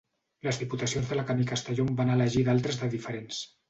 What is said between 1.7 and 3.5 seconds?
en van elegir d'altres de diferents.